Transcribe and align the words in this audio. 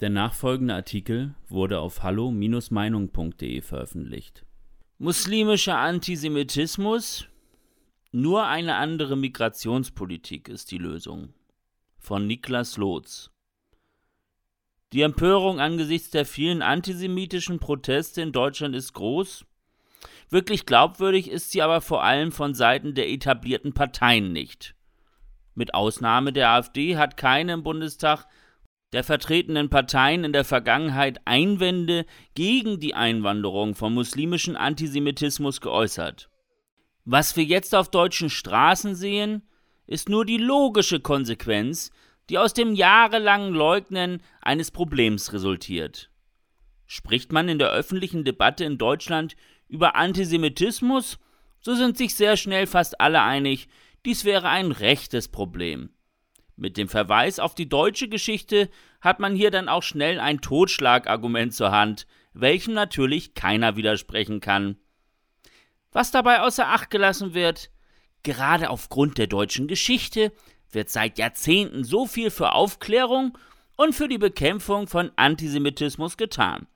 Der 0.00 0.10
nachfolgende 0.10 0.74
Artikel 0.74 1.34
wurde 1.48 1.80
auf 1.80 2.02
hallo-meinung.de 2.02 3.62
veröffentlicht. 3.62 4.44
Muslimischer 4.98 5.78
Antisemitismus? 5.78 7.28
Nur 8.12 8.46
eine 8.46 8.76
andere 8.76 9.16
Migrationspolitik 9.16 10.48
ist 10.48 10.70
die 10.70 10.78
Lösung. 10.78 11.32
Von 11.98 12.26
Niklas 12.26 12.76
Lotz. 12.76 13.30
Die 14.92 15.00
Empörung 15.00 15.60
angesichts 15.60 16.10
der 16.10 16.26
vielen 16.26 16.60
antisemitischen 16.60 17.58
Proteste 17.58 18.20
in 18.20 18.32
Deutschland 18.32 18.76
ist 18.76 18.92
groß. 18.92 19.46
Wirklich 20.28 20.66
glaubwürdig 20.66 21.30
ist 21.30 21.52
sie 21.52 21.62
aber 21.62 21.80
vor 21.80 22.04
allem 22.04 22.32
von 22.32 22.54
Seiten 22.54 22.94
der 22.94 23.08
etablierten 23.08 23.72
Parteien 23.72 24.32
nicht. 24.32 24.74
Mit 25.54 25.72
Ausnahme 25.72 26.34
der 26.34 26.50
AfD 26.50 26.98
hat 26.98 27.16
keine 27.16 27.54
im 27.54 27.62
Bundestag 27.62 28.26
der 28.92 29.04
vertretenen 29.04 29.68
Parteien 29.68 30.24
in 30.24 30.32
der 30.32 30.44
Vergangenheit 30.44 31.20
Einwände 31.24 32.06
gegen 32.34 32.80
die 32.80 32.94
Einwanderung 32.94 33.74
von 33.74 33.94
muslimischem 33.94 34.56
Antisemitismus 34.56 35.60
geäußert. 35.60 36.30
Was 37.04 37.36
wir 37.36 37.44
jetzt 37.44 37.74
auf 37.74 37.90
deutschen 37.90 38.30
Straßen 38.30 38.94
sehen, 38.94 39.42
ist 39.86 40.08
nur 40.08 40.24
die 40.24 40.38
logische 40.38 41.00
Konsequenz, 41.00 41.90
die 42.28 42.38
aus 42.38 42.52
dem 42.52 42.74
jahrelangen 42.74 43.54
Leugnen 43.54 44.22
eines 44.40 44.70
Problems 44.70 45.32
resultiert. 45.32 46.10
Spricht 46.86 47.32
man 47.32 47.48
in 47.48 47.58
der 47.58 47.70
öffentlichen 47.70 48.24
Debatte 48.24 48.64
in 48.64 48.78
Deutschland 48.78 49.36
über 49.68 49.96
Antisemitismus, 49.96 51.18
so 51.60 51.74
sind 51.74 51.96
sich 51.96 52.14
sehr 52.14 52.36
schnell 52.36 52.66
fast 52.66 53.00
alle 53.00 53.22
einig, 53.22 53.68
dies 54.04 54.24
wäre 54.24 54.48
ein 54.48 54.70
rechtes 54.70 55.28
Problem. 55.28 55.90
Mit 56.56 56.78
dem 56.78 56.88
Verweis 56.88 57.38
auf 57.38 57.54
die 57.54 57.68
deutsche 57.68 58.08
Geschichte 58.08 58.70
hat 59.02 59.20
man 59.20 59.36
hier 59.36 59.50
dann 59.50 59.68
auch 59.68 59.82
schnell 59.82 60.18
ein 60.18 60.40
Totschlagargument 60.40 61.54
zur 61.54 61.70
Hand, 61.70 62.06
welchem 62.32 62.72
natürlich 62.72 63.34
keiner 63.34 63.76
widersprechen 63.76 64.40
kann. 64.40 64.76
Was 65.92 66.10
dabei 66.10 66.40
außer 66.40 66.66
Acht 66.66 66.90
gelassen 66.90 67.34
wird, 67.34 67.70
gerade 68.22 68.70
aufgrund 68.70 69.18
der 69.18 69.26
deutschen 69.26 69.68
Geschichte 69.68 70.32
wird 70.70 70.88
seit 70.88 71.18
Jahrzehnten 71.18 71.84
so 71.84 72.06
viel 72.06 72.30
für 72.30 72.52
Aufklärung 72.52 73.36
und 73.76 73.94
für 73.94 74.08
die 74.08 74.18
Bekämpfung 74.18 74.88
von 74.88 75.12
Antisemitismus 75.16 76.16
getan, 76.16 76.66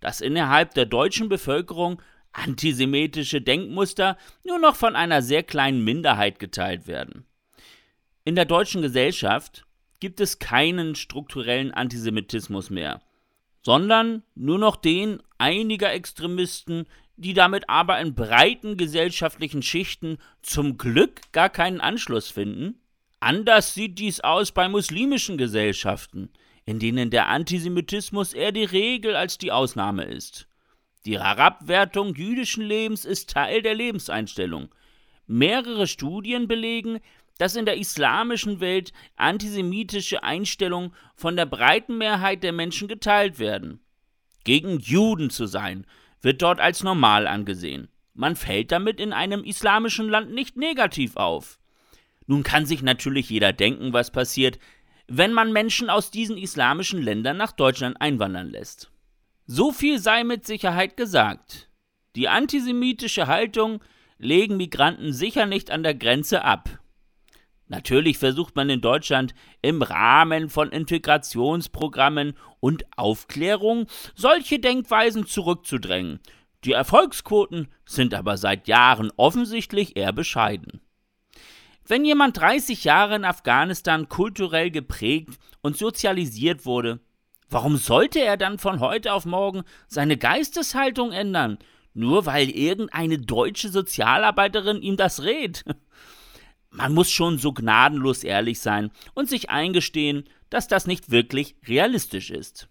dass 0.00 0.20
innerhalb 0.20 0.74
der 0.74 0.86
deutschen 0.86 1.28
Bevölkerung 1.28 2.02
antisemitische 2.32 3.40
Denkmuster 3.40 4.18
nur 4.44 4.58
noch 4.58 4.76
von 4.76 4.96
einer 4.96 5.22
sehr 5.22 5.44
kleinen 5.44 5.82
Minderheit 5.82 6.38
geteilt 6.38 6.86
werden. 6.86 7.24
In 8.24 8.34
der 8.34 8.44
deutschen 8.44 8.82
Gesellschaft 8.82 9.66
gibt 10.00 10.20
es 10.20 10.38
keinen 10.38 10.94
strukturellen 10.94 11.72
Antisemitismus 11.72 12.70
mehr, 12.70 13.00
sondern 13.62 14.22
nur 14.34 14.58
noch 14.58 14.76
den 14.76 15.22
einiger 15.38 15.92
Extremisten, 15.92 16.86
die 17.16 17.34
damit 17.34 17.68
aber 17.68 18.00
in 18.00 18.14
breiten 18.14 18.76
gesellschaftlichen 18.76 19.62
Schichten 19.62 20.18
zum 20.42 20.78
Glück 20.78 21.32
gar 21.32 21.48
keinen 21.48 21.80
Anschluss 21.80 22.30
finden. 22.30 22.80
Anders 23.20 23.74
sieht 23.74 23.98
dies 23.98 24.20
aus 24.20 24.52
bei 24.52 24.68
muslimischen 24.68 25.36
Gesellschaften, 25.36 26.30
in 26.64 26.78
denen 26.78 27.10
der 27.10 27.28
Antisemitismus 27.28 28.34
eher 28.34 28.52
die 28.52 28.64
Regel 28.64 29.16
als 29.16 29.38
die 29.38 29.50
Ausnahme 29.50 30.04
ist. 30.04 30.46
Die 31.06 31.18
Herabwertung 31.18 32.14
jüdischen 32.14 32.62
Lebens 32.62 33.04
ist 33.04 33.30
Teil 33.30 33.62
der 33.62 33.74
Lebenseinstellung. 33.74 34.68
Mehrere 35.26 35.86
Studien 35.86 36.46
belegen, 36.46 37.00
dass 37.38 37.56
in 37.56 37.64
der 37.64 37.78
islamischen 37.78 38.60
Welt 38.60 38.92
antisemitische 39.16 40.22
Einstellungen 40.22 40.92
von 41.14 41.36
der 41.36 41.46
breiten 41.46 41.96
Mehrheit 41.98 42.42
der 42.42 42.52
Menschen 42.52 42.88
geteilt 42.88 43.38
werden. 43.38 43.80
Gegen 44.44 44.78
Juden 44.78 45.30
zu 45.30 45.46
sein, 45.46 45.86
wird 46.20 46.42
dort 46.42 46.60
als 46.60 46.82
normal 46.82 47.26
angesehen. 47.26 47.88
Man 48.14 48.36
fällt 48.36 48.72
damit 48.72 49.00
in 49.00 49.12
einem 49.12 49.44
islamischen 49.44 50.08
Land 50.08 50.32
nicht 50.32 50.56
negativ 50.56 51.16
auf. 51.16 51.60
Nun 52.26 52.42
kann 52.42 52.66
sich 52.66 52.82
natürlich 52.82 53.30
jeder 53.30 53.52
denken, 53.52 53.92
was 53.92 54.10
passiert, 54.10 54.58
wenn 55.06 55.32
man 55.32 55.52
Menschen 55.52 55.88
aus 55.88 56.10
diesen 56.10 56.36
islamischen 56.36 57.00
Ländern 57.00 57.36
nach 57.36 57.52
Deutschland 57.52 58.00
einwandern 58.00 58.50
lässt. 58.50 58.90
So 59.46 59.72
viel 59.72 59.98
sei 59.98 60.24
mit 60.24 60.46
Sicherheit 60.46 60.96
gesagt. 60.96 61.70
Die 62.16 62.28
antisemitische 62.28 63.26
Haltung 63.26 63.82
legen 64.18 64.56
Migranten 64.56 65.12
sicher 65.12 65.46
nicht 65.46 65.70
an 65.70 65.82
der 65.82 65.94
Grenze 65.94 66.44
ab. 66.44 66.78
Natürlich 67.68 68.16
versucht 68.16 68.56
man 68.56 68.70
in 68.70 68.80
Deutschland 68.80 69.34
im 69.60 69.82
Rahmen 69.82 70.48
von 70.48 70.70
Integrationsprogrammen 70.70 72.34
und 72.60 72.84
Aufklärung 72.96 73.86
solche 74.14 74.58
Denkweisen 74.58 75.26
zurückzudrängen. 75.26 76.20
Die 76.64 76.72
Erfolgsquoten 76.72 77.68
sind 77.84 78.14
aber 78.14 78.36
seit 78.36 78.68
Jahren 78.68 79.12
offensichtlich 79.16 79.96
eher 79.96 80.12
bescheiden. 80.12 80.80
Wenn 81.86 82.04
jemand 82.04 82.38
30 82.38 82.84
Jahre 82.84 83.16
in 83.16 83.24
Afghanistan 83.24 84.08
kulturell 84.08 84.70
geprägt 84.70 85.38
und 85.62 85.76
sozialisiert 85.76 86.66
wurde, 86.66 87.00
warum 87.48 87.76
sollte 87.76 88.20
er 88.20 88.36
dann 88.36 88.58
von 88.58 88.80
heute 88.80 89.12
auf 89.12 89.24
morgen 89.24 89.62
seine 89.86 90.16
Geisteshaltung 90.16 91.12
ändern, 91.12 91.58
nur 91.94 92.26
weil 92.26 92.50
irgendeine 92.50 93.18
deutsche 93.18 93.68
Sozialarbeiterin 93.68 94.82
ihm 94.82 94.96
das 94.96 95.22
rät? 95.22 95.64
Man 96.70 96.94
muss 96.94 97.10
schon 97.10 97.38
so 97.38 97.52
gnadenlos 97.52 98.24
ehrlich 98.24 98.60
sein 98.60 98.90
und 99.14 99.28
sich 99.28 99.50
eingestehen, 99.50 100.24
dass 100.50 100.68
das 100.68 100.86
nicht 100.86 101.10
wirklich 101.10 101.56
realistisch 101.66 102.30
ist. 102.30 102.68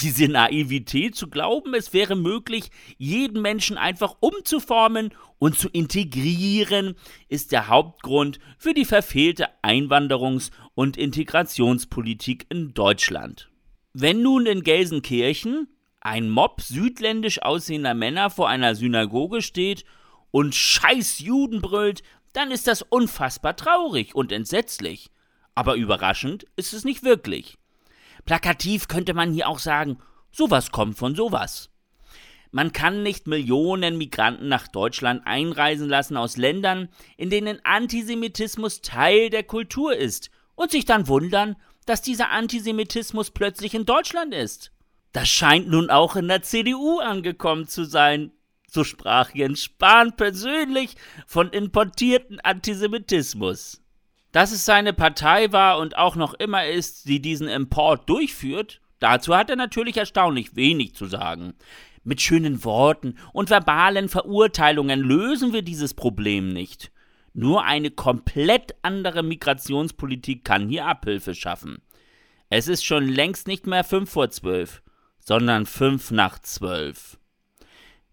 Diese 0.00 0.26
Naivität 0.26 1.14
zu 1.14 1.28
glauben, 1.28 1.74
es 1.74 1.92
wäre 1.92 2.16
möglich, 2.16 2.70
jeden 2.96 3.42
Menschen 3.42 3.76
einfach 3.76 4.16
umzuformen 4.20 5.12
und 5.38 5.58
zu 5.58 5.68
integrieren, 5.68 6.94
ist 7.28 7.52
der 7.52 7.68
Hauptgrund 7.68 8.38
für 8.56 8.72
die 8.72 8.86
verfehlte 8.86 9.48
Einwanderungs- 9.62 10.50
und 10.74 10.96
Integrationspolitik 10.96 12.46
in 12.48 12.72
Deutschland. 12.72 13.50
Wenn 13.92 14.22
nun 14.22 14.46
in 14.46 14.62
Gelsenkirchen 14.62 15.68
ein 16.00 16.30
Mob 16.30 16.62
südländisch 16.62 17.42
aussehender 17.42 17.92
Männer 17.92 18.30
vor 18.30 18.48
einer 18.48 18.74
Synagoge 18.74 19.42
steht 19.42 19.84
und 20.30 20.54
Scheiß 20.54 21.18
Juden 21.18 21.60
brüllt, 21.60 22.02
dann 22.32 22.50
ist 22.50 22.66
das 22.66 22.82
unfassbar 22.82 23.56
traurig 23.56 24.14
und 24.14 24.32
entsetzlich. 24.32 25.10
Aber 25.54 25.74
überraschend 25.76 26.46
ist 26.56 26.72
es 26.72 26.84
nicht 26.84 27.02
wirklich. 27.02 27.58
Plakativ 28.24 28.88
könnte 28.88 29.14
man 29.14 29.32
hier 29.32 29.48
auch 29.48 29.58
sagen, 29.58 29.98
sowas 30.30 30.70
kommt 30.70 30.96
von 30.96 31.14
sowas. 31.14 31.70
Man 32.50 32.72
kann 32.72 33.02
nicht 33.02 33.26
Millionen 33.26 33.96
Migranten 33.96 34.48
nach 34.48 34.68
Deutschland 34.68 35.26
einreisen 35.26 35.88
lassen 35.88 36.18
aus 36.18 36.36
Ländern, 36.36 36.88
in 37.16 37.30
denen 37.30 37.64
Antisemitismus 37.64 38.82
Teil 38.82 39.30
der 39.30 39.42
Kultur 39.42 39.96
ist, 39.96 40.30
und 40.54 40.70
sich 40.70 40.84
dann 40.84 41.08
wundern, 41.08 41.56
dass 41.86 42.02
dieser 42.02 42.30
Antisemitismus 42.30 43.30
plötzlich 43.30 43.74
in 43.74 43.86
Deutschland 43.86 44.34
ist. 44.34 44.70
Das 45.12 45.28
scheint 45.28 45.68
nun 45.68 45.90
auch 45.90 46.14
in 46.14 46.28
der 46.28 46.42
CDU 46.42 46.98
angekommen 46.98 47.66
zu 47.66 47.84
sein. 47.84 48.32
So 48.74 48.84
sprach 48.84 49.34
Jens 49.34 49.64
Spahn 49.64 50.16
persönlich 50.16 50.96
von 51.26 51.50
importierten 51.50 52.40
Antisemitismus. 52.40 53.82
Dass 54.32 54.50
es 54.50 54.64
seine 54.64 54.94
Partei 54.94 55.52
war 55.52 55.78
und 55.78 55.98
auch 55.98 56.16
noch 56.16 56.32
immer 56.32 56.64
ist, 56.64 57.06
die 57.06 57.20
diesen 57.20 57.48
Import 57.48 58.08
durchführt, 58.08 58.80
dazu 58.98 59.36
hat 59.36 59.50
er 59.50 59.56
natürlich 59.56 59.98
erstaunlich 59.98 60.56
wenig 60.56 60.94
zu 60.94 61.04
sagen. 61.04 61.52
Mit 62.02 62.22
schönen 62.22 62.64
Worten 62.64 63.18
und 63.34 63.50
verbalen 63.50 64.08
Verurteilungen 64.08 65.00
lösen 65.00 65.52
wir 65.52 65.60
dieses 65.60 65.92
Problem 65.92 66.48
nicht. 66.48 66.90
Nur 67.34 67.64
eine 67.64 67.90
komplett 67.90 68.74
andere 68.80 69.22
Migrationspolitik 69.22 70.46
kann 70.46 70.70
hier 70.70 70.86
Abhilfe 70.86 71.34
schaffen. 71.34 71.82
Es 72.48 72.68
ist 72.68 72.86
schon 72.86 73.06
längst 73.06 73.48
nicht 73.48 73.66
mehr 73.66 73.84
fünf 73.84 74.12
vor 74.12 74.30
zwölf, 74.30 74.82
sondern 75.18 75.66
fünf 75.66 76.10
nach 76.10 76.38
zwölf. 76.38 77.18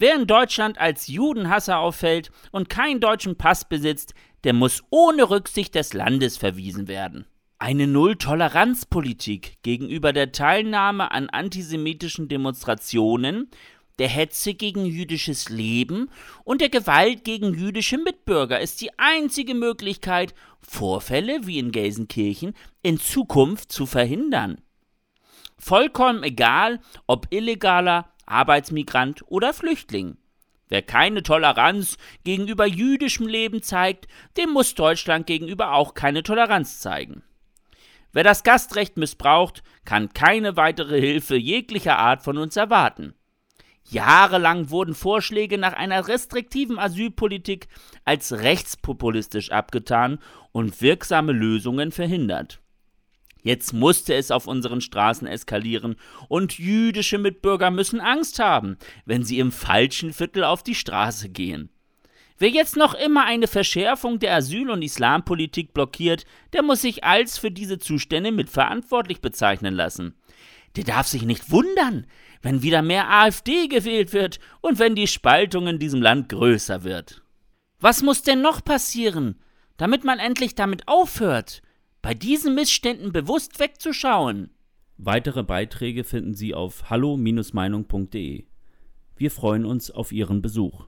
Wer 0.00 0.14
in 0.14 0.26
Deutschland 0.26 0.78
als 0.78 1.08
Judenhasser 1.08 1.78
auffällt 1.78 2.30
und 2.52 2.70
keinen 2.70 3.00
deutschen 3.00 3.36
Pass 3.36 3.68
besitzt, 3.68 4.14
der 4.44 4.54
muss 4.54 4.82
ohne 4.88 5.28
Rücksicht 5.28 5.74
des 5.74 5.92
Landes 5.92 6.38
verwiesen 6.38 6.88
werden. 6.88 7.26
Eine 7.58 7.86
Null-Toleranz-Politik 7.86 9.58
gegenüber 9.62 10.14
der 10.14 10.32
Teilnahme 10.32 11.10
an 11.10 11.28
antisemitischen 11.28 12.28
Demonstrationen, 12.28 13.50
der 13.98 14.08
Hetze 14.08 14.54
gegen 14.54 14.86
jüdisches 14.86 15.50
Leben 15.50 16.08
und 16.44 16.62
der 16.62 16.70
Gewalt 16.70 17.22
gegen 17.24 17.52
jüdische 17.52 17.98
Mitbürger 17.98 18.58
ist 18.58 18.80
die 18.80 18.98
einzige 18.98 19.54
Möglichkeit, 19.54 20.34
Vorfälle 20.62 21.40
wie 21.46 21.58
in 21.58 21.72
Gelsenkirchen 21.72 22.54
in 22.80 22.98
Zukunft 22.98 23.70
zu 23.70 23.84
verhindern. 23.84 24.62
Vollkommen 25.58 26.22
egal, 26.22 26.80
ob 27.06 27.26
illegaler 27.28 28.09
Arbeitsmigrant 28.30 29.22
oder 29.26 29.52
Flüchtling. 29.52 30.16
Wer 30.68 30.82
keine 30.82 31.22
Toleranz 31.22 31.96
gegenüber 32.24 32.66
jüdischem 32.66 33.26
Leben 33.26 33.62
zeigt, 33.62 34.06
dem 34.36 34.50
muss 34.50 34.74
Deutschland 34.74 35.26
gegenüber 35.26 35.72
auch 35.74 35.94
keine 35.94 36.22
Toleranz 36.22 36.78
zeigen. 36.78 37.24
Wer 38.12 38.24
das 38.24 38.42
Gastrecht 38.42 38.96
missbraucht, 38.96 39.62
kann 39.84 40.12
keine 40.12 40.56
weitere 40.56 41.00
Hilfe 41.00 41.36
jeglicher 41.36 41.98
Art 41.98 42.22
von 42.22 42.38
uns 42.38 42.56
erwarten. 42.56 43.14
Jahrelang 43.88 44.70
wurden 44.70 44.94
Vorschläge 44.94 45.58
nach 45.58 45.72
einer 45.72 46.06
restriktiven 46.06 46.78
Asylpolitik 46.78 47.68
als 48.04 48.32
rechtspopulistisch 48.32 49.50
abgetan 49.50 50.20
und 50.52 50.80
wirksame 50.80 51.32
Lösungen 51.32 51.90
verhindert. 51.90 52.60
Jetzt 53.42 53.72
musste 53.72 54.14
es 54.14 54.30
auf 54.30 54.46
unseren 54.46 54.80
Straßen 54.80 55.26
eskalieren, 55.26 55.96
und 56.28 56.58
jüdische 56.58 57.18
Mitbürger 57.18 57.70
müssen 57.70 58.00
Angst 58.00 58.38
haben, 58.38 58.76
wenn 59.04 59.22
sie 59.22 59.38
im 59.38 59.52
falschen 59.52 60.12
Viertel 60.12 60.44
auf 60.44 60.62
die 60.62 60.74
Straße 60.74 61.28
gehen. 61.28 61.70
Wer 62.38 62.48
jetzt 62.48 62.76
noch 62.76 62.94
immer 62.94 63.26
eine 63.26 63.48
Verschärfung 63.48 64.18
der 64.18 64.34
Asyl- 64.34 64.70
und 64.70 64.80
Islampolitik 64.80 65.74
blockiert, 65.74 66.24
der 66.54 66.62
muss 66.62 66.80
sich 66.80 67.04
als 67.04 67.36
für 67.36 67.50
diese 67.50 67.78
Zustände 67.78 68.32
mitverantwortlich 68.32 69.20
bezeichnen 69.20 69.74
lassen. 69.74 70.14
Der 70.76 70.84
darf 70.84 71.06
sich 71.06 71.22
nicht 71.22 71.50
wundern, 71.50 72.06
wenn 72.40 72.62
wieder 72.62 72.80
mehr 72.80 73.10
AfD 73.10 73.68
gewählt 73.68 74.14
wird 74.14 74.38
und 74.62 74.78
wenn 74.78 74.94
die 74.94 75.06
Spaltung 75.06 75.66
in 75.66 75.78
diesem 75.78 76.00
Land 76.00 76.30
größer 76.30 76.82
wird. 76.82 77.22
Was 77.78 78.02
muss 78.02 78.22
denn 78.22 78.40
noch 78.40 78.64
passieren, 78.64 79.38
damit 79.76 80.04
man 80.04 80.18
endlich 80.18 80.54
damit 80.54 80.88
aufhört, 80.88 81.60
bei 82.02 82.14
diesen 82.14 82.54
Missständen 82.54 83.12
bewusst 83.12 83.60
wegzuschauen? 83.60 84.50
Weitere 84.96 85.42
Beiträge 85.42 86.04
finden 86.04 86.34
Sie 86.34 86.54
auf 86.54 86.90
hallo-meinung.de. 86.90 88.44
Wir 89.16 89.30
freuen 89.30 89.64
uns 89.64 89.90
auf 89.90 90.12
Ihren 90.12 90.42
Besuch. 90.42 90.86